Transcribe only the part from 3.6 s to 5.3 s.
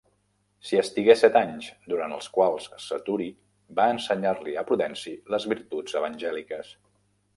va ensenyar-li a Prudenci